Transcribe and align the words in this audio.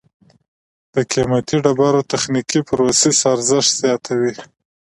د 0.93 0.95
قیمتي 1.11 1.57
ډبرو 1.63 2.07
تخنیکي 2.11 2.59
پروسس 2.69 3.17
ارزښت 3.33 3.71
زیاتوي. 3.81 4.33